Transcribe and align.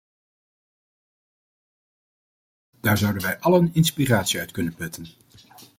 Daar 2.71 2.97
zouden 2.97 3.21
wij 3.21 3.39
allen 3.39 3.69
inspiratie 3.73 4.39
uit 4.39 4.51
kunnen 4.51 4.75
putten. 4.75 5.07